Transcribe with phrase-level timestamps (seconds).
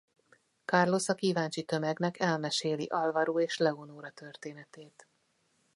[0.65, 5.07] Carlos a kíváncsi tömegnek elmeséli Alvaro és Leonora történetét.